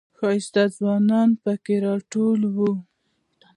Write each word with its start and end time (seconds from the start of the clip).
ښایسته 0.17 0.63
ځوانان 0.77 1.29
پکې 1.43 1.75
راټول 1.85 2.41
و. 2.55 2.57